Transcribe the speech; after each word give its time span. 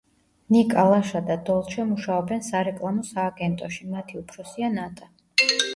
ნიკა, 0.53 0.85
ლაშა 0.91 1.21
და 1.27 1.35
დოლჩე 1.49 1.85
მუშაობენ 1.91 2.43
სარეკლამო 2.49 3.07
სააგენტოში 3.13 3.93
მათი 3.95 4.23
უფროსია 4.25 4.77
ნატა. 4.81 5.15